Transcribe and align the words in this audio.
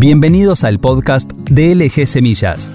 Bienvenidos 0.00 0.62
al 0.62 0.78
podcast 0.78 1.28
de 1.32 1.74
LG 1.74 2.06
Semillas. 2.06 2.70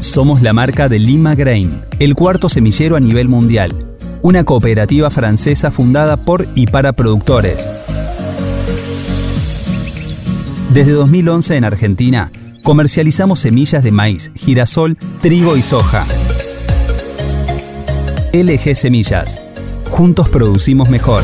Somos 0.00 0.42
la 0.42 0.52
marca 0.52 0.88
de 0.88 0.98
Lima 0.98 1.36
Grain, 1.36 1.80
el 2.00 2.16
cuarto 2.16 2.48
semillero 2.48 2.96
a 2.96 3.00
nivel 3.00 3.28
mundial, 3.28 3.72
una 4.20 4.42
cooperativa 4.42 5.08
francesa 5.08 5.70
fundada 5.70 6.16
por 6.16 6.44
y 6.56 6.66
para 6.66 6.92
productores. 6.92 7.68
Desde 10.74 10.90
2011 10.90 11.56
en 11.56 11.64
Argentina, 11.64 12.32
comercializamos 12.64 13.38
semillas 13.38 13.84
de 13.84 13.92
maíz, 13.92 14.32
girasol, 14.34 14.96
trigo 15.22 15.56
y 15.56 15.62
soja. 15.62 16.04
LG 18.32 18.74
Semillas. 18.74 19.40
Juntos 19.88 20.28
producimos 20.28 20.90
mejor. 20.90 21.22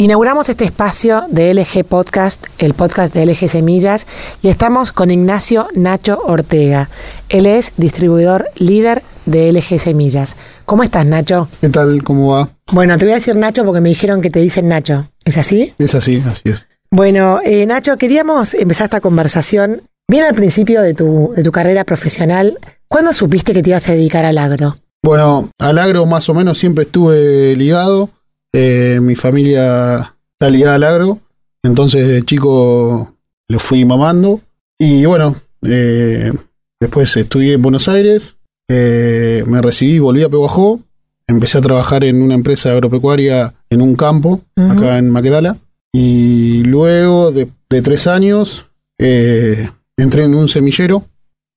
Inauguramos 0.00 0.48
este 0.48 0.64
espacio 0.64 1.24
de 1.28 1.52
LG 1.52 1.84
Podcast, 1.84 2.46
el 2.58 2.74
podcast 2.74 3.12
de 3.12 3.26
LG 3.26 3.48
Semillas, 3.48 4.06
y 4.42 4.48
estamos 4.48 4.92
con 4.92 5.10
Ignacio 5.10 5.66
Nacho 5.74 6.20
Ortega. 6.22 6.88
Él 7.28 7.46
es 7.46 7.72
distribuidor 7.76 8.48
líder 8.54 9.02
de 9.26 9.50
LG 9.52 9.80
Semillas. 9.80 10.36
¿Cómo 10.66 10.84
estás, 10.84 11.04
Nacho? 11.04 11.48
¿Qué 11.60 11.68
tal? 11.68 12.04
¿Cómo 12.04 12.32
va? 12.32 12.48
Bueno, 12.70 12.96
te 12.96 13.06
voy 13.06 13.10
a 13.10 13.16
decir 13.16 13.34
Nacho 13.34 13.64
porque 13.64 13.80
me 13.80 13.88
dijeron 13.88 14.20
que 14.20 14.30
te 14.30 14.38
dicen 14.38 14.68
Nacho. 14.68 15.10
¿Es 15.24 15.36
así? 15.36 15.74
Es 15.78 15.96
así, 15.96 16.22
así 16.30 16.42
es. 16.44 16.68
Bueno, 16.92 17.40
eh, 17.42 17.66
Nacho, 17.66 17.96
queríamos 17.96 18.54
empezar 18.54 18.84
esta 18.84 19.00
conversación 19.00 19.82
bien 20.06 20.22
al 20.22 20.36
principio 20.36 20.80
de 20.80 20.94
tu, 20.94 21.32
de 21.34 21.42
tu 21.42 21.50
carrera 21.50 21.82
profesional. 21.82 22.56
¿Cuándo 22.86 23.12
supiste 23.12 23.52
que 23.52 23.64
te 23.64 23.70
ibas 23.70 23.88
a 23.88 23.94
dedicar 23.94 24.24
al 24.24 24.38
agro? 24.38 24.76
Bueno, 25.02 25.50
al 25.58 25.78
agro 25.78 26.06
más 26.06 26.28
o 26.28 26.34
menos 26.34 26.56
siempre 26.56 26.84
estuve 26.84 27.56
ligado. 27.56 28.10
Eh, 28.52 28.98
mi 29.02 29.14
familia 29.14 30.14
está 30.32 30.50
ligada 30.50 30.76
al 30.76 30.84
agro, 30.84 31.20
entonces 31.62 32.08
de 32.08 32.22
chico 32.22 33.14
lo 33.48 33.58
fui 33.58 33.84
mamando. 33.84 34.40
Y 34.78 35.04
bueno, 35.04 35.36
eh, 35.62 36.32
después 36.80 37.16
estudié 37.16 37.54
en 37.54 37.62
Buenos 37.62 37.88
Aires, 37.88 38.36
eh, 38.68 39.44
me 39.46 39.60
recibí, 39.60 39.98
volví 39.98 40.22
a 40.22 40.28
Peguajó, 40.28 40.80
empecé 41.26 41.58
a 41.58 41.62
trabajar 41.62 42.04
en 42.04 42.22
una 42.22 42.34
empresa 42.34 42.72
agropecuaria 42.72 43.54
en 43.70 43.82
un 43.82 43.96
campo, 43.96 44.42
acá 44.56 44.98
en 44.98 45.10
Maquedala. 45.10 45.58
Y 45.92 46.62
luego 46.64 47.32
de, 47.32 47.48
de 47.68 47.82
tres 47.82 48.06
años 48.06 48.66
entré 48.98 50.24
en 50.24 50.34
un 50.34 50.48
semillero, 50.48 51.04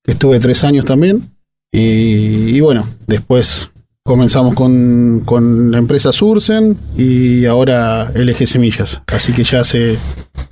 que 0.04 0.14
estuve 0.14 0.40
tres 0.40 0.64
años 0.64 0.86
también. 0.86 1.36
Y, 1.72 2.56
y 2.56 2.60
bueno, 2.60 2.88
después 3.08 3.72
comenzamos 4.04 4.56
con, 4.56 5.22
con, 5.26 5.72
la 5.72 5.78
empresa 5.78 6.12
Sursen 6.12 6.78
y 6.98 7.46
ahora 7.46 8.12
LG 8.16 8.48
Semillas. 8.48 9.02
Así 9.08 9.34
que 9.34 9.44
ya 9.44 9.62
hace 9.62 9.98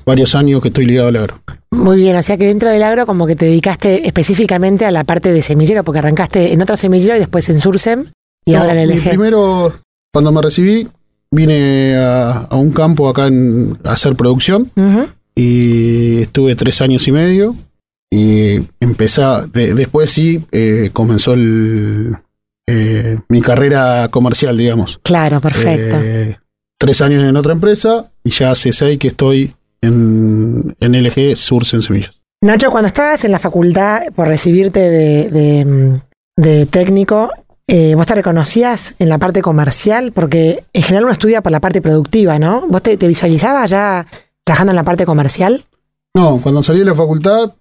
varios 0.06 0.36
años 0.36 0.62
que 0.62 0.68
estoy 0.70 0.86
ligado 0.86 1.10
al 1.10 1.16
agro. 1.18 1.42
Muy 1.72 1.98
bien, 1.98 2.16
o 2.16 2.22
sea 2.22 2.38
que 2.38 2.46
dentro 2.46 2.70
del 2.70 2.84
agro 2.84 3.06
como 3.06 3.28
que 3.28 3.36
te 3.36 3.46
dedicaste 3.46 4.08
específicamente 4.08 4.86
a 4.86 4.92
la 4.92 5.04
parte 5.04 5.32
de 5.32 5.42
semillero, 5.42 5.84
porque 5.84 6.00
arrancaste 6.00 6.52
en 6.54 6.62
otro 6.62 6.76
semillero 6.76 7.16
y 7.16 7.20
después 7.20 7.48
en 7.50 7.60
Sursen 7.60 8.12
y 8.46 8.54
No, 8.54 8.60
ahora 8.62 8.82
en 8.82 8.90
LG. 8.90 9.10
Primero, 9.10 9.74
cuando 10.14 10.32
me 10.32 10.42
recibí, 10.42 10.88
vine 11.32 11.96
a, 11.96 12.32
a 12.50 12.56
un 12.56 12.72
campo 12.72 13.08
acá 13.10 13.28
en, 13.28 13.78
a 13.84 13.94
hacer 13.94 14.16
producción 14.16 14.72
y 15.36 16.22
estuve 16.22 16.56
tres 16.56 16.82
años 16.82 17.08
y 17.08 17.12
medio. 17.12 17.56
Y 18.12 18.56
empecé, 18.80 19.22
de- 19.54 19.76
después 19.76 20.10
sí, 20.12 20.44
eh, 20.52 20.90
comenzó 20.92 21.34
el, 21.34 22.16
eh, 22.70 23.18
mi 23.30 23.42
carrera 23.42 24.10
comercial, 24.10 24.58
digamos. 24.58 25.00
Claro, 25.04 25.42
perfecto. 25.42 25.98
Eh, 26.02 26.38
tres 26.78 27.02
años 27.02 27.24
en 27.24 27.36
otra 27.36 27.54
empresa 27.54 28.12
y 28.24 28.30
ya 28.32 28.52
hace 28.52 28.72
seis 28.74 29.00
que 29.00 29.10
estoy 29.10 29.56
en, 29.82 30.76
en 30.80 31.04
LG 31.04 31.36
Source 31.36 31.76
en 31.76 31.82
Semillas. 31.82 32.22
Nacho, 32.42 32.72
cuando 32.72 32.88
estabas 32.88 33.26
en 33.26 33.32
la 33.32 33.40
facultad 33.40 34.02
por 34.16 34.28
recibirte 34.28 34.80
de, 34.80 35.30
de, 35.30 36.02
de 36.38 36.66
técnico, 36.68 37.30
eh, 37.68 37.96
¿vos 37.96 38.08
te 38.08 38.16
reconocías 38.16 38.96
en 39.00 39.10
la 39.10 39.18
parte 39.18 39.42
comercial? 39.42 40.12
Porque 40.14 40.64
en 40.72 40.84
general 40.84 41.04
uno 41.04 41.14
estudia 41.14 41.42
por 41.42 41.52
la 41.52 41.60
parte 41.60 41.82
productiva, 41.82 42.40
¿no? 42.40 42.66
¿Vos 42.68 42.82
te, 42.82 42.96
te 42.98 43.08
visualizabas 43.08 43.70
ya 43.70 44.06
trabajando 44.46 44.72
en 44.72 44.78
la 44.78 44.84
parte 44.84 45.06
comercial? 45.06 45.64
No, 46.16 46.40
cuando 46.42 46.64
salí 46.64 46.80
de 46.80 46.86
la 46.86 46.96
facultad, 46.96 47.54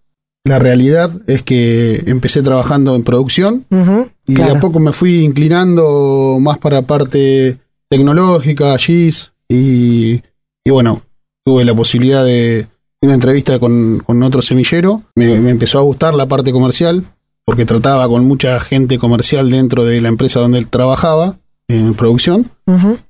la 0.44 0.58
realidad 0.58 1.10
es 1.26 1.42
que 1.42 2.04
empecé 2.06 2.42
trabajando 2.42 2.94
en 2.94 3.02
producción 3.04 3.66
Ujú, 3.70 4.10
y 4.28 4.34
claro. 4.34 4.52
de 4.52 4.58
a 4.58 4.60
poco 4.60 4.78
me 4.78 4.92
fui 4.92 5.24
inclinando 5.24 6.38
más 6.40 6.58
para 6.58 6.82
parte 6.82 7.58
tecnológica, 7.88 8.76
GIS 8.78 9.32
y, 9.48 10.22
y 10.64 10.70
bueno, 10.70 11.02
tuve 11.44 11.64
la 11.64 11.74
posibilidad 11.74 12.24
de 12.24 12.66
una 13.00 13.14
entrevista 13.14 13.58
con, 13.58 14.00
con 14.04 14.22
otro 14.22 14.42
semillero. 14.42 15.02
Me, 15.16 15.38
me 15.38 15.50
empezó 15.50 15.78
a 15.78 15.82
gustar 15.82 16.14
la 16.14 16.26
parte 16.26 16.52
comercial 16.52 17.04
porque 17.44 17.64
trataba 17.64 18.06
con 18.08 18.26
mucha 18.26 18.60
gente 18.60 18.98
comercial 18.98 19.48
dentro 19.50 19.84
de 19.84 20.00
la 20.02 20.08
empresa 20.08 20.40
donde 20.40 20.58
él 20.58 20.68
trabajaba 20.68 21.38
en 21.68 21.94
producción. 21.94 22.50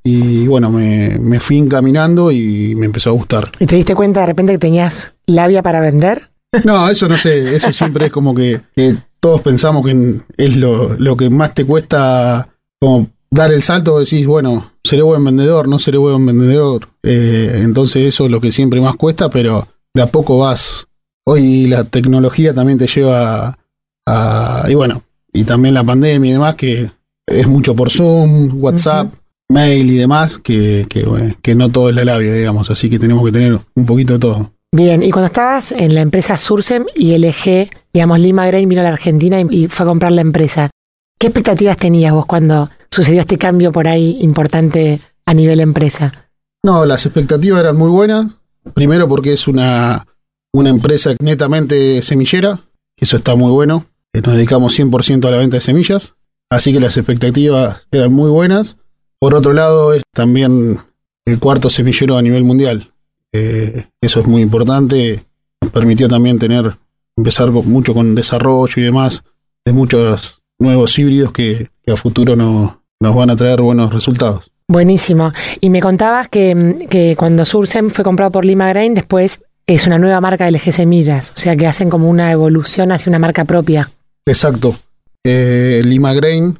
Y 0.04 0.46
bueno, 0.46 0.70
me, 0.70 1.18
me 1.18 1.40
fui 1.40 1.58
encaminando 1.58 2.30
y 2.30 2.74
me 2.76 2.86
empezó 2.86 3.10
a 3.10 3.14
gustar. 3.14 3.50
¿Y 3.58 3.66
te 3.66 3.76
diste 3.76 3.94
cuenta 3.94 4.20
de 4.20 4.26
repente 4.26 4.52
que 4.52 4.58
tenías 4.58 5.14
labia 5.26 5.62
para 5.62 5.80
vender? 5.80 6.30
No, 6.64 6.88
eso 6.88 7.08
no 7.08 7.16
sé, 7.16 7.54
eso 7.54 7.72
siempre 7.72 8.06
es 8.06 8.12
como 8.12 8.34
que, 8.34 8.60
que 8.74 8.96
todos 9.20 9.40
pensamos 9.40 9.84
que 9.84 10.20
es 10.36 10.56
lo, 10.56 10.94
lo 10.94 11.16
que 11.16 11.30
más 11.30 11.54
te 11.54 11.64
cuesta 11.64 12.48
como 12.80 13.08
dar 13.30 13.52
el 13.52 13.62
salto, 13.62 13.98
decís, 13.98 14.26
bueno, 14.26 14.72
seré 14.84 15.02
buen 15.02 15.24
vendedor, 15.24 15.68
no 15.68 15.78
seré 15.78 15.98
buen 15.98 16.24
vendedor. 16.24 16.88
Eh, 17.02 17.60
entonces 17.62 18.06
eso 18.06 18.26
es 18.26 18.30
lo 18.30 18.40
que 18.40 18.52
siempre 18.52 18.80
más 18.80 18.96
cuesta, 18.96 19.28
pero 19.28 19.68
de 19.94 20.02
a 20.02 20.06
poco 20.06 20.38
vas. 20.38 20.86
Hoy 21.24 21.66
la 21.66 21.84
tecnología 21.84 22.54
también 22.54 22.78
te 22.78 22.86
lleva 22.86 23.58
a... 24.06 24.64
Y 24.68 24.74
bueno, 24.74 25.02
y 25.32 25.44
también 25.44 25.74
la 25.74 25.84
pandemia 25.84 26.30
y 26.30 26.32
demás, 26.32 26.54
que 26.54 26.90
es 27.26 27.46
mucho 27.46 27.76
por 27.76 27.90
Zoom, 27.90 28.62
WhatsApp, 28.62 29.12
mail 29.50 29.90
y 29.90 29.96
demás, 29.98 30.38
que, 30.38 30.86
que, 30.88 31.04
bueno, 31.04 31.34
que 31.42 31.54
no 31.54 31.70
todo 31.70 31.90
es 31.90 31.94
la 31.94 32.04
labia, 32.04 32.32
digamos, 32.32 32.70
así 32.70 32.88
que 32.88 32.98
tenemos 32.98 33.24
que 33.24 33.32
tener 33.32 33.60
un 33.74 33.86
poquito 33.86 34.14
de 34.14 34.18
todo. 34.18 34.52
Bien, 34.72 35.02
y 35.02 35.10
cuando 35.10 35.26
estabas 35.26 35.72
en 35.72 35.94
la 35.94 36.02
empresa 36.02 36.36
Sursem 36.36 36.84
y 36.94 37.16
LG, 37.16 37.70
digamos, 37.98 38.20
Lima 38.20 38.46
Grain 38.46 38.68
vino 38.68 38.80
a 38.80 38.84
la 38.84 38.90
Argentina 38.90 39.40
y, 39.40 39.66
fue 39.66 39.82
a 39.82 39.88
comprar 39.88 40.12
la 40.12 40.20
empresa, 40.20 40.70
¿qué 41.18 41.26
expectativas 41.26 41.76
tenías 41.76 42.12
vos 42.12 42.26
cuando 42.26 42.70
sucedió 42.92 43.22
este 43.22 43.38
cambio 43.38 43.72
por 43.72 43.88
ahí 43.88 44.18
importante 44.20 45.00
a 45.26 45.34
nivel 45.34 45.58
empresa? 45.58 46.30
No, 46.62 46.86
las 46.86 47.06
expectativas 47.06 47.58
eran 47.58 47.76
muy 47.76 47.90
buenas. 47.90 48.26
Primero 48.72 49.08
porque 49.08 49.32
es 49.32 49.48
una, 49.48 50.06
una 50.52 50.70
empresa 50.70 51.16
netamente 51.20 52.00
semillera, 52.02 52.60
eso 52.96 53.16
está 53.16 53.34
muy 53.34 53.50
bueno. 53.50 53.86
que 54.12 54.20
Nos 54.20 54.34
dedicamos 54.34 54.78
100% 54.78 55.26
a 55.26 55.30
la 55.32 55.38
venta 55.38 55.56
de 55.56 55.60
semillas, 55.60 56.14
así 56.50 56.72
que 56.72 56.78
las 56.78 56.96
expectativas 56.96 57.82
eran 57.90 58.12
muy 58.12 58.30
buenas. 58.30 58.76
Por 59.18 59.34
otro 59.34 59.52
lado, 59.54 59.92
es 59.92 60.04
también 60.14 60.78
el 61.26 61.40
cuarto 61.40 61.68
semillero 61.68 62.16
a 62.16 62.22
nivel 62.22 62.44
mundial. 62.44 62.92
Eh, 63.32 63.88
eso 64.00 64.20
es 64.20 64.28
muy 64.28 64.42
importante. 64.42 65.24
Nos 65.60 65.72
permitió 65.72 66.06
también 66.06 66.38
tener, 66.38 66.78
empezar 67.18 67.50
mucho 67.50 67.92
con 67.92 68.14
desarrollo 68.14 68.72
y 68.76 68.82
demás 68.82 69.22
de 69.66 69.72
muchos 69.72 70.40
nuevos 70.58 70.98
híbridos 70.98 71.32
que, 71.32 71.68
que 71.84 71.92
a 71.92 71.96
futuro 71.96 72.34
no- 72.36 72.82
nos 73.00 73.14
van 73.14 73.30
a 73.30 73.36
traer 73.36 73.60
buenos 73.60 73.92
resultados. 73.92 74.50
Buenísimo. 74.68 75.32
Y 75.60 75.70
me 75.70 75.80
contabas 75.80 76.28
que, 76.28 76.86
que 76.90 77.14
cuando 77.16 77.44
Sursem 77.44 77.90
fue 77.90 78.04
comprado 78.04 78.30
por 78.32 78.44
Lima 78.44 78.68
Grain, 78.68 78.94
después 78.94 79.40
es 79.66 79.86
una 79.86 79.98
nueva 79.98 80.20
marca 80.20 80.44
de 80.46 80.52
LG 80.52 80.72
Semillas, 80.72 81.32
o 81.36 81.38
sea 81.40 81.54
que 81.56 81.66
hacen 81.66 81.90
como 81.90 82.08
una 82.08 82.32
evolución 82.32 82.90
hacia 82.92 83.10
una 83.10 83.18
marca 83.18 83.44
propia. 83.44 83.90
Exacto. 84.26 84.76
Eh, 85.24 85.82
Lima 85.84 86.12
Grain 86.14 86.58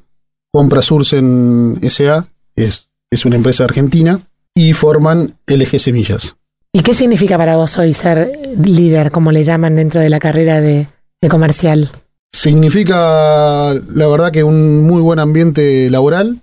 compra 0.53 0.83
Sursen 0.83 1.79
SA, 1.89 2.27
es, 2.57 2.91
es 3.11 3.25
una 3.25 3.37
empresa 3.37 3.65
argentina, 3.65 4.21
y 4.55 4.73
forman 4.73 5.37
LG 5.47 5.79
Semillas. 5.79 6.37
¿Y 6.73 6.81
qué 6.81 6.93
significa 6.95 7.39
para 7.39 7.57
vos 7.57 7.79
hoy 7.79 7.93
ser 7.93 8.31
líder, 8.63 9.11
como 9.11 9.33
le 9.33 9.43
llaman 9.43 9.77
dentro 9.77 10.01
de 10.01 10.11
la 10.11 10.19
carrera 10.19 10.61
de, 10.61 10.89
de 11.21 11.29
comercial? 11.29 11.91
Significa, 12.33 13.75
la 13.75 14.07
verdad, 14.07 14.31
que 14.31 14.45
un 14.45 14.87
muy 14.87 15.01
buen 15.01 15.19
ambiente 15.19 15.91
laboral, 15.91 16.43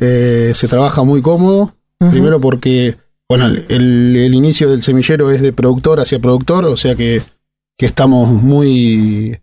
eh, 0.00 0.52
se 0.54 0.66
trabaja 0.66 1.02
muy 1.04 1.20
cómodo, 1.20 1.74
primero 1.98 2.40
porque, 2.40 2.96
bueno, 3.28 3.46
el, 3.46 4.16
el 4.16 4.34
inicio 4.34 4.70
del 4.70 4.82
semillero 4.82 5.30
es 5.30 5.42
de 5.42 5.52
productor 5.52 6.00
hacia 6.00 6.18
productor, 6.18 6.64
o 6.64 6.76
sea 6.76 6.96
que, 6.96 7.22
que 7.78 7.86
estamos 7.86 8.28
muy, 8.28 9.38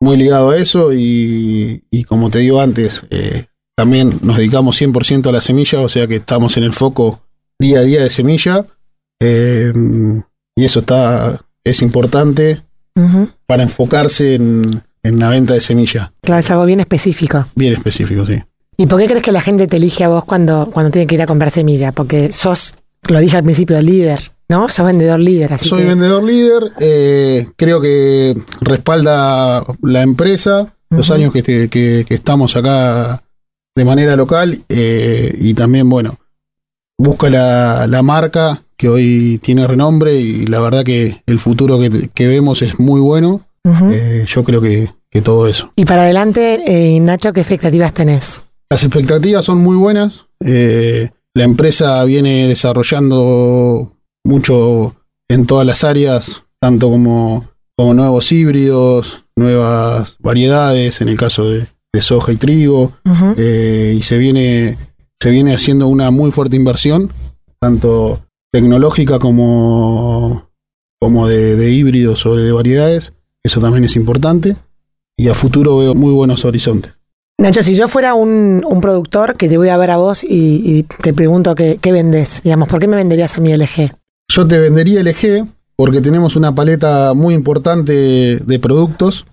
muy 0.00 0.16
ligados 0.16 0.54
a 0.54 0.56
eso 0.56 0.92
y, 0.94 1.84
y 1.90 2.04
como 2.04 2.30
te 2.30 2.38
digo 2.38 2.60
antes, 2.60 3.06
eh, 3.10 3.44
también 3.76 4.18
nos 4.22 4.38
dedicamos 4.38 4.80
100% 4.80 5.28
a 5.28 5.32
la 5.32 5.42
semilla, 5.42 5.80
o 5.80 5.88
sea 5.88 6.06
que 6.06 6.16
estamos 6.16 6.56
en 6.56 6.64
el 6.64 6.72
foco 6.72 7.20
día 7.58 7.80
a 7.80 7.82
día 7.82 8.02
de 8.02 8.10
semilla 8.10 8.66
eh, 9.20 9.72
y 10.54 10.64
eso 10.64 10.80
está 10.80 11.40
es 11.64 11.82
importante 11.82 12.62
para 13.46 13.62
enfocarse 13.62 14.36
en, 14.36 14.82
en 15.02 15.18
la 15.18 15.28
venta 15.28 15.52
de 15.54 15.60
semilla, 15.60 16.12
Claro, 16.22 16.40
es 16.40 16.50
algo 16.50 16.64
bien 16.64 16.80
específico. 16.80 17.44
bien 17.54 17.74
específico, 17.74 18.24
sí. 18.24 18.42
¿Y 18.78 18.86
por 18.86 18.98
qué 19.00 19.06
crees 19.06 19.22
que 19.22 19.32
la 19.32 19.40
gente 19.42 19.66
te 19.66 19.76
elige 19.76 20.04
a 20.04 20.08
vos 20.08 20.24
cuando, 20.24 20.70
cuando 20.72 20.90
tiene 20.90 21.06
que 21.06 21.14
ir 21.16 21.22
a 21.22 21.26
comprar 21.26 21.50
semilla? 21.50 21.92
¿Porque 21.92 22.32
sos 22.32 22.74
lo 23.08 23.18
dije 23.20 23.36
al 23.36 23.42
principio, 23.44 23.80
líder, 23.80 24.32
¿no? 24.48 24.68
Sos 24.68 24.86
vendedor 24.86 25.20
líder, 25.20 25.52
así 25.52 25.68
Soy 25.68 25.82
que- 25.82 25.88
vendedor 25.88 26.22
líder, 26.24 26.72
eh, 26.80 27.48
creo 27.56 27.80
que 27.80 28.34
respalda 28.60 29.62
la 29.82 30.02
empresa, 30.02 30.72
los 30.90 31.10
años 31.10 31.32
que, 31.32 31.40
este- 31.40 31.68
que- 31.68 32.04
que 32.08 32.14
estamos 32.14 32.56
acá 32.56 33.22
de 33.74 33.84
manera 33.84 34.16
local 34.16 34.62
eh, 34.68 35.34
y 35.38 35.52
también, 35.54 35.88
bueno, 35.90 36.18
busca 36.98 37.28
la, 37.28 37.86
la 37.86 38.02
marca 38.02 38.62
que 38.76 38.88
hoy 38.88 39.38
tiene 39.42 39.66
renombre 39.66 40.14
y 40.20 40.46
la 40.46 40.60
verdad 40.60 40.84
que 40.84 41.22
el 41.26 41.38
futuro 41.38 41.78
que, 41.78 42.10
que 42.12 42.26
vemos 42.26 42.62
es 42.62 42.78
muy 42.78 43.00
bueno. 43.00 43.46
Eh, 43.90 44.24
yo 44.28 44.44
creo 44.44 44.60
que, 44.60 44.90
que 45.10 45.22
todo 45.22 45.48
eso. 45.48 45.72
Y 45.74 45.84
para 45.86 46.02
adelante, 46.02 46.60
eh, 46.66 47.00
Nacho, 47.00 47.32
¿qué 47.32 47.40
expectativas 47.40 47.92
tenés? 47.92 48.42
Las 48.70 48.84
expectativas 48.84 49.44
son 49.44 49.58
muy 49.58 49.76
buenas. 49.76 50.26
eh, 50.44 51.10
la 51.34 51.44
empresa 51.44 52.02
viene 52.04 52.46
desarrollando 52.48 53.92
mucho 54.24 54.94
en 55.28 55.46
todas 55.46 55.66
las 55.66 55.84
áreas, 55.84 56.44
tanto 56.60 56.90
como, 56.90 57.44
como 57.76 57.92
nuevos 57.94 58.30
híbridos, 58.32 59.24
nuevas 59.36 60.16
variedades, 60.20 61.00
en 61.00 61.08
el 61.08 61.18
caso 61.18 61.50
de, 61.50 61.66
de 61.92 62.00
soja 62.00 62.32
y 62.32 62.36
trigo, 62.36 62.92
eh, 63.36 63.94
y 63.96 64.02
se 64.02 64.16
viene, 64.16 64.78
se 65.20 65.30
viene 65.30 65.54
haciendo 65.54 65.88
una 65.88 66.10
muy 66.10 66.30
fuerte 66.30 66.56
inversión, 66.56 67.12
tanto 67.60 68.20
tecnológica 68.56 69.18
como, 69.18 70.48
como 70.98 71.28
de, 71.28 71.56
de 71.56 71.70
híbridos 71.72 72.24
o 72.24 72.36
de 72.36 72.50
variedades. 72.52 73.12
Eso 73.44 73.60
también 73.60 73.84
es 73.84 73.96
importante. 73.96 74.56
Y 75.14 75.28
a 75.28 75.34
futuro 75.34 75.76
veo 75.76 75.94
muy 75.94 76.12
buenos 76.12 76.46
horizontes. 76.46 76.94
Nacho, 77.38 77.62
si 77.62 77.74
yo 77.74 77.86
fuera 77.86 78.14
un, 78.14 78.64
un 78.66 78.80
productor 78.80 79.36
que 79.36 79.50
te 79.50 79.58
voy 79.58 79.68
a 79.68 79.76
ver 79.76 79.90
a 79.90 79.98
vos 79.98 80.24
y, 80.24 80.62
y 80.64 80.82
te 80.84 81.12
pregunto 81.12 81.54
qué, 81.54 81.78
qué 81.82 81.92
vendés, 81.92 82.40
digamos, 82.42 82.66
¿por 82.68 82.80
qué 82.80 82.88
me 82.88 82.96
venderías 82.96 83.36
a 83.36 83.42
mi 83.42 83.54
LG? 83.54 83.94
Yo 84.32 84.46
te 84.46 84.58
vendería 84.58 85.02
LG 85.02 85.46
porque 85.76 86.00
tenemos 86.00 86.34
una 86.34 86.54
paleta 86.54 87.12
muy 87.12 87.34
importante 87.34 88.38
de 88.38 88.58
productos 88.58 89.26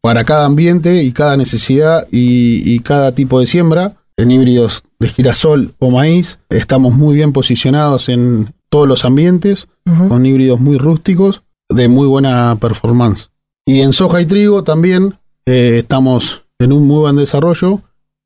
para 0.00 0.24
cada 0.24 0.46
ambiente 0.46 1.02
y 1.02 1.12
cada 1.12 1.36
necesidad 1.36 2.06
y, 2.10 2.74
y 2.74 2.80
cada 2.80 3.12
tipo 3.12 3.38
de 3.38 3.46
siembra. 3.46 3.96
En 4.16 4.30
híbridos 4.30 4.82
de 4.98 5.08
girasol 5.08 5.74
o 5.78 5.90
maíz 5.90 6.38
estamos 6.50 6.94
muy 6.94 7.14
bien 7.14 7.32
posicionados 7.32 8.08
en 8.08 8.54
todos 8.68 8.88
los 8.88 9.04
ambientes, 9.04 9.68
con 10.08 10.26
híbridos 10.26 10.60
muy 10.60 10.76
rústicos 10.78 11.42
de 11.68 11.88
muy 11.88 12.06
buena 12.06 12.56
performance. 12.60 13.30
Y 13.64 13.80
en 13.80 13.92
soja 13.92 14.20
y 14.20 14.26
trigo 14.26 14.64
también 14.64 15.14
eh, 15.46 15.78
estamos 15.80 16.46
en 16.58 16.72
un 16.72 16.86
muy 16.86 17.00
buen 17.00 17.16
desarrollo 17.16 17.80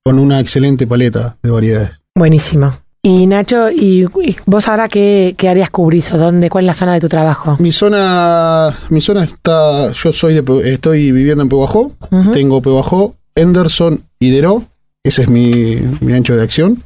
con 0.04 0.18
una 0.18 0.40
excelente 0.40 0.86
paleta 0.86 1.36
de 1.42 1.50
variedades. 1.50 2.02
Buenísimo. 2.14 2.72
Y 3.02 3.26
Nacho, 3.26 3.70
¿y, 3.70 4.06
y 4.22 4.36
vos 4.44 4.68
ahora 4.68 4.88
qué, 4.88 5.34
qué 5.38 5.48
áreas 5.48 5.70
cubrís 5.70 6.12
o 6.12 6.18
dónde, 6.18 6.50
cuál 6.50 6.64
es 6.64 6.66
la 6.66 6.74
zona 6.74 6.94
de 6.94 7.00
tu 7.00 7.08
trabajo? 7.08 7.56
Mi 7.58 7.72
zona, 7.72 8.78
mi 8.90 9.00
zona 9.00 9.24
está, 9.24 9.92
yo 9.92 10.12
soy 10.12 10.34
de, 10.34 10.72
estoy 10.72 11.10
viviendo 11.10 11.42
en 11.42 11.48
Pehuajó, 11.48 11.92
tengo 12.34 12.60
Pehuajó, 12.60 13.14
Henderson 13.34 14.02
y 14.18 14.30
Deró, 14.30 14.66
ese 15.04 15.22
es 15.22 15.28
mi, 15.28 15.76
mi 16.00 16.12
ancho 16.12 16.36
de 16.36 16.42
acción. 16.42 16.82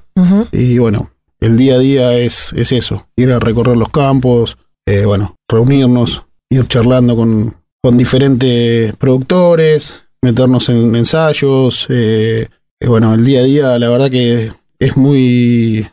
Y 0.52 0.78
bueno, 0.78 1.10
el 1.40 1.56
día 1.56 1.74
a 1.74 1.78
día 1.78 2.16
es, 2.16 2.52
es 2.54 2.72
eso, 2.72 3.08
ir 3.16 3.32
a 3.32 3.40
recorrer 3.40 3.76
los 3.76 3.90
campos, 3.90 4.56
eh, 4.86 5.04
bueno, 5.04 5.36
reunirnos, 5.48 6.24
ir 6.50 6.66
charlando 6.68 7.16
con, 7.16 7.54
con 7.82 7.98
diferentes 7.98 8.96
productores, 8.96 10.06
meternos 10.22 10.68
en 10.68 10.94
ensayos. 10.94 11.86
eh, 11.90 12.48
eh, 12.80 12.88
bueno, 12.88 13.14
el 13.14 13.24
día 13.24 13.40
a 13.40 13.44
día 13.44 13.78
la 13.78 13.88
verdad 13.88 14.10
que 14.10 14.52
es 14.78 14.96
muy, 14.96 15.86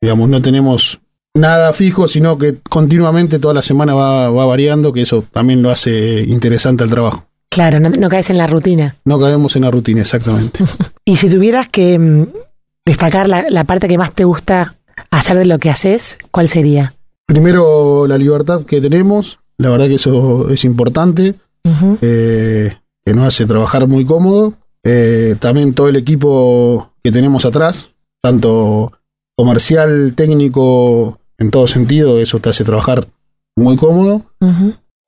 digamos, 0.00 0.28
no 0.28 0.42
tenemos 0.42 1.00
nada 1.34 1.72
fijo, 1.72 2.08
sino 2.08 2.36
que 2.36 2.56
continuamente 2.68 3.38
toda 3.38 3.54
la 3.54 3.62
semana 3.62 3.94
va, 3.94 4.30
va 4.30 4.46
variando, 4.46 4.92
que 4.92 5.02
eso 5.02 5.24
también 5.30 5.62
lo 5.62 5.70
hace 5.70 6.22
interesante 6.22 6.82
al 6.84 6.90
trabajo. 6.90 7.27
Claro, 7.58 7.80
no, 7.80 7.90
no 7.90 8.08
caes 8.08 8.30
en 8.30 8.38
la 8.38 8.46
rutina. 8.46 8.94
No 9.04 9.18
caemos 9.18 9.56
en 9.56 9.62
la 9.62 9.72
rutina, 9.72 10.02
exactamente. 10.02 10.64
Y 11.04 11.16
si 11.16 11.28
tuvieras 11.28 11.66
que 11.66 11.98
mm, 11.98 12.28
destacar 12.86 13.28
la, 13.28 13.46
la 13.50 13.64
parte 13.64 13.88
que 13.88 13.98
más 13.98 14.12
te 14.12 14.22
gusta 14.22 14.76
hacer 15.10 15.36
de 15.36 15.44
lo 15.44 15.58
que 15.58 15.68
haces, 15.68 16.18
¿cuál 16.30 16.48
sería? 16.48 16.94
Primero, 17.26 18.06
la 18.06 18.16
libertad 18.16 18.62
que 18.62 18.80
tenemos, 18.80 19.40
la 19.56 19.70
verdad 19.70 19.88
que 19.88 19.96
eso 19.96 20.48
es 20.50 20.64
importante. 20.64 21.34
Eh, 22.00 22.76
que 23.04 23.12
nos 23.12 23.26
hace 23.26 23.44
trabajar 23.44 23.88
muy 23.88 24.04
cómodo. 24.04 24.54
Eh, 24.84 25.34
también 25.40 25.74
todo 25.74 25.88
el 25.88 25.96
equipo 25.96 26.92
que 27.02 27.10
tenemos 27.10 27.44
atrás, 27.44 27.90
tanto 28.22 28.92
comercial, 29.34 30.14
técnico, 30.14 31.18
en 31.38 31.50
todo 31.50 31.66
sentido, 31.66 32.20
eso 32.20 32.38
te 32.38 32.50
hace 32.50 32.62
trabajar 32.62 33.08
muy 33.56 33.76
cómodo. 33.76 34.22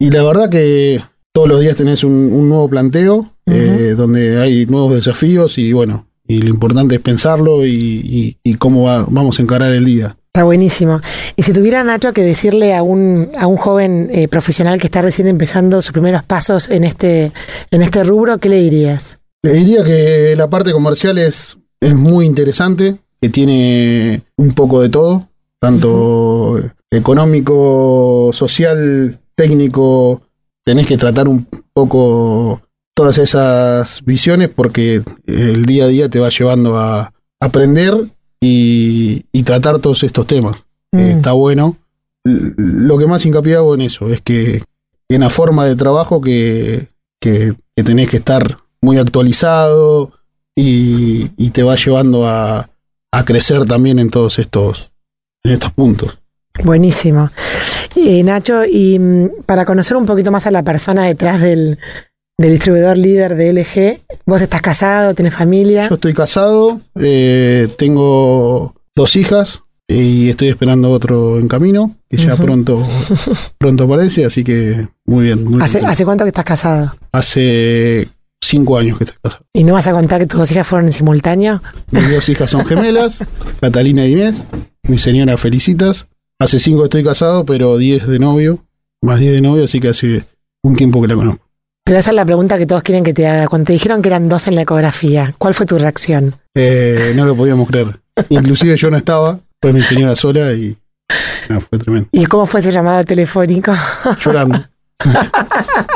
Y 0.00 0.10
la 0.10 0.24
verdad 0.24 0.50
que 0.50 1.00
todos 1.40 1.48
los 1.48 1.60
días 1.60 1.74
tenés 1.74 2.04
un, 2.04 2.12
un 2.12 2.50
nuevo 2.50 2.68
planteo, 2.68 3.32
eh, 3.46 3.94
donde 3.96 4.38
hay 4.38 4.66
nuevos 4.66 4.94
desafíos 4.94 5.56
y 5.56 5.72
bueno, 5.72 6.06
y 6.28 6.42
lo 6.42 6.50
importante 6.50 6.96
es 6.96 7.00
pensarlo 7.00 7.64
y, 7.64 7.72
y- 7.72 8.36
y 8.44 8.54
cómo 8.56 8.82
va- 8.82 9.06
vamos 9.08 9.38
a 9.38 9.42
encarar 9.42 9.72
el 9.72 9.86
día. 9.86 10.18
Está 10.34 10.44
buenísimo. 10.44 11.00
Y 11.36 11.42
si 11.42 11.54
tuviera 11.54 11.82
Nacho 11.82 12.12
que 12.12 12.22
decirle 12.22 12.74
a 12.74 12.82
un, 12.82 13.30
a 13.38 13.46
un 13.46 13.56
joven 13.56 14.10
eh, 14.12 14.28
profesional 14.28 14.78
que 14.78 14.86
está 14.88 15.00
recién 15.00 15.28
empezando 15.28 15.80
sus 15.80 15.92
primeros 15.92 16.22
pasos 16.22 16.68
en 16.68 16.84
este, 16.84 17.32
en 17.70 17.80
este 17.82 18.04
rubro, 18.04 18.36
¿qué 18.36 18.50
le 18.50 18.60
dirías? 18.60 19.18
Le 19.42 19.54
diría 19.54 19.82
que 19.82 20.34
la 20.36 20.50
parte 20.50 20.72
comercial 20.72 21.16
es, 21.16 21.56
es 21.80 21.94
muy 21.94 22.26
interesante, 22.26 22.98
que 23.18 23.30
tiene 23.30 24.22
un 24.36 24.52
poco 24.52 24.82
de 24.82 24.90
todo, 24.90 25.26
tanto 25.58 26.60
económico, 26.90 28.30
social, 28.34 29.18
técnico. 29.34 30.20
Tenés 30.64 30.86
que 30.86 30.96
tratar 30.96 31.28
un 31.28 31.46
poco 31.72 32.60
todas 32.94 33.18
esas 33.18 34.04
visiones 34.04 34.50
porque 34.50 35.02
el 35.26 35.64
día 35.64 35.84
a 35.84 35.88
día 35.88 36.08
te 36.08 36.18
va 36.18 36.28
llevando 36.28 36.78
a 36.78 37.12
aprender 37.40 37.94
y, 38.40 39.24
y 39.32 39.42
tratar 39.42 39.78
todos 39.78 40.02
estos 40.02 40.26
temas. 40.26 40.64
Mm. 40.92 40.98
Eh, 40.98 41.10
está 41.12 41.32
bueno. 41.32 41.76
Lo 42.24 42.98
que 42.98 43.06
más 43.06 43.24
hincapié 43.24 43.56
hago 43.56 43.74
en 43.74 43.80
eso 43.82 44.10
es 44.10 44.20
que 44.20 44.62
en 45.08 45.20
la 45.22 45.30
forma 45.30 45.64
de 45.64 45.76
trabajo 45.76 46.20
que, 46.20 46.88
que, 47.20 47.54
que 47.74 47.82
tenés 47.82 48.10
que 48.10 48.18
estar 48.18 48.58
muy 48.82 48.98
actualizado 48.98 50.12
y, 50.54 51.30
y 51.36 51.50
te 51.50 51.62
va 51.62 51.76
llevando 51.76 52.28
a, 52.28 52.68
a 53.12 53.24
crecer 53.24 53.66
también 53.66 53.98
en 53.98 54.10
todos 54.10 54.38
estos, 54.38 54.90
en 55.42 55.52
estos 55.52 55.72
puntos. 55.72 56.19
Buenísimo. 56.64 57.30
Eh, 57.96 58.22
Nacho, 58.22 58.64
y 58.64 58.98
mm, 58.98 59.42
para 59.46 59.64
conocer 59.64 59.96
un 59.96 60.06
poquito 60.06 60.30
más 60.30 60.46
a 60.46 60.50
la 60.50 60.62
persona 60.62 61.04
detrás 61.04 61.40
del, 61.40 61.78
del 62.38 62.52
distribuidor 62.52 62.96
líder 62.96 63.34
de 63.34 63.52
LG, 63.52 64.00
vos 64.26 64.42
estás 64.42 64.62
casado, 64.62 65.14
tenés 65.14 65.34
familia. 65.34 65.88
Yo 65.88 65.94
estoy 65.96 66.14
casado, 66.14 66.80
eh, 66.96 67.68
tengo 67.78 68.74
dos 68.94 69.16
hijas 69.16 69.62
y 69.88 70.30
estoy 70.30 70.48
esperando 70.48 70.90
otro 70.90 71.38
en 71.40 71.48
camino, 71.48 71.96
que 72.08 72.16
ya 72.16 72.36
pronto, 72.36 72.82
pronto 73.58 73.84
aparece, 73.84 74.24
así 74.24 74.44
que 74.44 74.86
muy 75.04 75.24
bien. 75.24 75.44
muy 75.44 75.60
¿Hace. 75.62 75.80
¿Hace 75.84 76.04
cuánto 76.04 76.24
que 76.24 76.28
estás 76.28 76.44
casado? 76.44 76.94
Hace 77.12 78.08
cinco 78.40 78.78
años 78.78 78.98
que 78.98 79.04
estoy 79.04 79.18
casado. 79.22 79.44
¿Y 79.52 79.64
no 79.64 79.72
vas 79.74 79.88
a 79.88 79.92
contar 79.92 80.20
que 80.20 80.26
tus 80.26 80.38
dos 80.38 80.50
hijas 80.52 80.66
fueron 80.66 80.86
en 80.86 80.92
simultáneo? 80.92 81.62
Mis 81.90 82.10
dos 82.10 82.28
hijas 82.28 82.50
son 82.50 82.64
gemelas, 82.64 83.24
Catalina 83.60 84.06
y 84.06 84.12
Inés. 84.12 84.46
Mi 84.84 84.98
señora 84.98 85.36
felicitas. 85.36 86.06
Hace 86.40 86.58
cinco 86.58 86.84
estoy 86.84 87.04
casado, 87.04 87.44
pero 87.44 87.76
diez 87.76 88.06
de 88.06 88.18
novio, 88.18 88.64
más 89.02 89.20
diez 89.20 89.34
de 89.34 89.42
novio, 89.42 89.64
así 89.64 89.78
que 89.78 89.88
hace 89.88 90.24
un 90.62 90.74
tiempo 90.74 91.02
que 91.02 91.08
la 91.08 91.14
conozco. 91.14 91.46
Te 91.84 91.92
voy 91.92 91.96
a 91.96 91.98
hacer 91.98 92.14
la 92.14 92.24
pregunta 92.24 92.56
que 92.56 92.64
todos 92.64 92.82
quieren 92.82 93.04
que 93.04 93.12
te 93.12 93.26
haga. 93.26 93.46
Cuando 93.46 93.66
te 93.66 93.74
dijeron 93.74 94.00
que 94.00 94.08
eran 94.08 94.26
dos 94.26 94.46
en 94.46 94.54
la 94.54 94.62
ecografía, 94.62 95.34
¿cuál 95.36 95.52
fue 95.52 95.66
tu 95.66 95.76
reacción? 95.76 96.34
Eh, 96.54 97.12
no 97.14 97.26
lo 97.26 97.36
podíamos 97.36 97.68
creer. 97.68 98.00
Inclusive 98.30 98.74
yo 98.78 98.90
no 98.90 98.96
estaba, 98.96 99.38
fue 99.60 99.74
mi 99.74 99.82
señora 99.82 100.16
sola 100.16 100.54
y 100.54 100.78
no, 101.50 101.60
fue 101.60 101.78
tremendo. 101.78 102.08
¿Y 102.10 102.24
cómo 102.24 102.46
fue 102.46 102.60
ese 102.60 102.70
llamado 102.70 103.04
telefónico? 103.04 103.74
Llorando. 104.24 104.64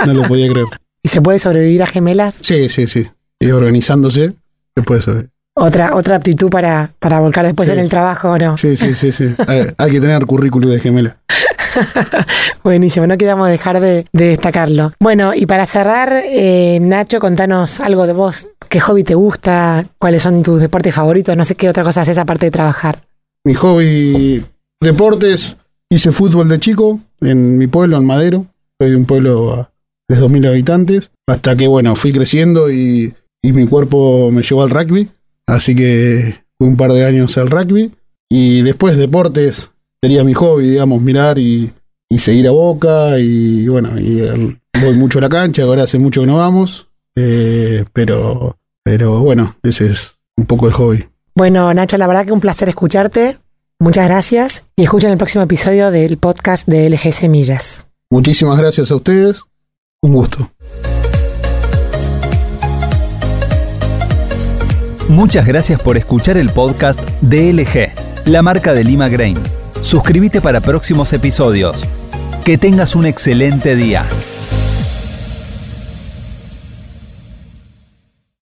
no 0.06 0.12
lo 0.12 0.28
podía 0.28 0.50
creer. 0.50 0.66
¿Y 1.02 1.08
se 1.08 1.22
puede 1.22 1.38
sobrevivir 1.38 1.82
a 1.82 1.86
gemelas? 1.86 2.42
Sí, 2.44 2.68
sí, 2.68 2.86
sí. 2.86 3.08
Y 3.40 3.50
organizándose, 3.50 4.34
después 4.76 5.06
de 5.06 5.28
Otra, 5.56 5.94
otra 5.94 6.16
aptitud 6.16 6.50
para, 6.50 6.92
para 6.98 7.20
volcar 7.20 7.44
después 7.44 7.68
Sí. 7.68 7.72
en 7.74 7.78
el 7.78 7.88
trabajo, 7.88 8.30
¿o 8.30 8.38
no? 8.38 8.56
Sí, 8.56 8.76
sí, 8.76 8.94
sí, 8.94 9.12
sí. 9.12 9.34
Hay, 9.46 9.66
hay 9.78 9.90
que 9.90 10.00
tener 10.00 10.26
currículum 10.26 10.68
de 10.70 10.80
gemela. 10.80 11.16
Buenísimo, 12.64 13.06
no 13.06 13.16
quedamos 13.16 13.48
dejar 13.48 13.80
de, 13.80 14.06
de 14.12 14.28
destacarlo. 14.28 14.92
Bueno, 15.00 15.32
y 15.34 15.46
para 15.46 15.66
cerrar, 15.66 16.12
eh, 16.24 16.78
Nacho, 16.80 17.20
contanos 17.20 17.80
algo 17.80 18.06
de 18.06 18.12
vos. 18.12 18.48
¿Qué 18.68 18.80
hobby 18.80 19.04
te 19.04 19.14
gusta? 19.14 19.86
¿Cuáles 19.98 20.22
son 20.22 20.42
tus 20.42 20.60
deportes 20.60 20.94
favoritos? 20.94 21.36
No 21.36 21.44
sé 21.44 21.54
qué 21.54 21.68
otra 21.68 21.84
cosa 21.84 22.00
haces 22.00 22.18
aparte 22.18 22.46
de 22.46 22.50
trabajar. 22.50 23.02
Mi 23.44 23.54
hobby, 23.54 24.44
deportes, 24.80 25.56
hice 25.90 26.10
fútbol 26.12 26.48
de 26.48 26.58
chico 26.58 26.98
en 27.20 27.58
mi 27.58 27.66
pueblo, 27.68 27.96
en 27.98 28.06
Madero. 28.06 28.46
Soy 28.80 28.90
de 28.90 28.96
un 28.96 29.04
pueblo 29.04 29.54
a- 29.54 29.70
de 30.08 30.16
2.000 30.16 30.48
habitantes. 30.48 31.10
Hasta 31.28 31.54
que, 31.56 31.68
bueno, 31.68 31.94
fui 31.94 32.12
creciendo 32.12 32.70
y, 32.70 33.14
y 33.42 33.52
mi 33.52 33.66
cuerpo 33.68 34.30
me 34.32 34.42
llevó 34.42 34.62
al 34.64 34.70
rugby. 34.70 35.10
Así 35.46 35.74
que 35.74 36.42
fui 36.58 36.68
un 36.68 36.76
par 36.76 36.92
de 36.92 37.04
años 37.04 37.36
al 37.38 37.50
rugby. 37.50 37.92
Y 38.30 38.62
después 38.62 38.96
deportes, 38.96 39.70
sería 40.02 40.24
mi 40.24 40.34
hobby, 40.34 40.70
digamos, 40.70 41.00
mirar 41.02 41.38
y, 41.38 41.72
y 42.08 42.18
seguir 42.18 42.48
a 42.48 42.52
Boca 42.52 43.18
y 43.18 43.68
bueno, 43.68 43.98
y 44.00 44.20
el- 44.20 44.58
voy 44.82 44.94
mucho 44.94 45.18
a 45.18 45.22
la 45.22 45.28
cancha, 45.28 45.62
ahora 45.62 45.84
hace 45.84 45.98
mucho 45.98 46.22
que 46.22 46.26
no 46.26 46.38
vamos, 46.38 46.88
eh, 47.16 47.84
pero, 47.92 48.58
pero 48.82 49.20
bueno, 49.20 49.56
ese 49.62 49.86
es 49.86 50.18
un 50.36 50.46
poco 50.46 50.66
el 50.66 50.72
hobby. 50.72 51.04
Bueno, 51.36 51.72
Nacho, 51.72 51.96
la 51.96 52.06
verdad 52.08 52.24
que 52.26 52.32
un 52.32 52.40
placer 52.40 52.68
escucharte. 52.68 53.36
Muchas 53.78 54.08
gracias 54.08 54.64
y 54.76 54.82
escuchen 54.84 55.10
el 55.10 55.16
próximo 55.16 55.44
episodio 55.44 55.90
del 55.90 56.16
podcast 56.18 56.66
de 56.66 56.88
LG 56.90 57.12
Semillas. 57.12 57.86
Muchísimas 58.10 58.58
gracias 58.58 58.90
a 58.90 58.96
ustedes, 58.96 59.42
un 60.02 60.14
gusto. 60.14 60.50
Muchas 65.14 65.46
gracias 65.46 65.80
por 65.80 65.96
escuchar 65.96 66.36
el 66.38 66.50
podcast 66.50 67.00
DLG, 67.20 67.92
la 68.24 68.42
marca 68.42 68.74
de 68.74 68.82
Lima 68.82 69.08
Grain. 69.08 69.38
Suscríbete 69.80 70.40
para 70.40 70.60
próximos 70.60 71.12
episodios. 71.12 71.84
Que 72.44 72.58
tengas 72.58 72.96
un 72.96 73.06
excelente 73.06 73.76
día. 73.76 74.04